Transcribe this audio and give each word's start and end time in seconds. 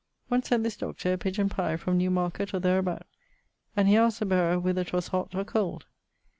One 0.29 0.41
sent 0.41 0.63
this 0.63 0.77
Doctor 0.77 1.13
a 1.13 1.17
pidgeon 1.19 1.47
pye 1.47 1.77
from 1.77 1.97
New 1.97 2.09
market 2.09 2.55
or 2.55 2.59
thereabout, 2.59 3.05
and 3.77 3.87
he 3.87 3.93
askt 3.97 4.17
the 4.19 4.25
bearer 4.25 4.57
whither 4.59 4.83
'twas 4.83 5.09
hott, 5.09 5.35
or 5.35 5.45
cold? 5.45 5.85